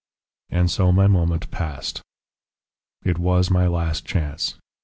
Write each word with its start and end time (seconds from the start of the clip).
"And 0.49 0.71
so 0.71 0.91
my 0.91 1.05
moment 1.05 1.51
passed. 1.51 2.01
"It 3.03 3.19
was 3.19 3.51
my 3.51 3.67
last 3.67 4.03
chance. 4.03 4.55